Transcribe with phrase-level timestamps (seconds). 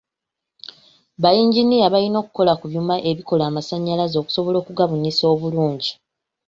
[1.21, 5.91] Ba yinginiya balina okukola ku byuma ebikola amasannyalaze okusobola okugabunyisa obulungi.